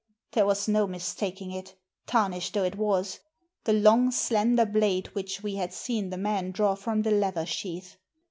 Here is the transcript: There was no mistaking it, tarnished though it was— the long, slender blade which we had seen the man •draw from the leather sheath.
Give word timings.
There 0.31 0.47
was 0.47 0.67
no 0.67 0.87
mistaking 0.87 1.51
it, 1.51 1.75
tarnished 2.07 2.55
though 2.55 2.63
it 2.63 2.75
was— 2.75 3.19
the 3.65 3.73
long, 3.73 4.09
slender 4.09 4.65
blade 4.65 5.13
which 5.13 5.43
we 5.43 5.57
had 5.57 5.71
seen 5.73 6.09
the 6.09 6.17
man 6.17 6.51
•draw 6.53 6.75
from 6.75 7.03
the 7.03 7.11
leather 7.11 7.45
sheath. 7.45 7.97